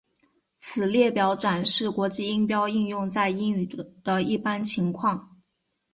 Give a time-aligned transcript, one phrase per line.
[0.57, 3.67] 此列表展示国际音标应用在英语
[4.03, 5.37] 的一般情况。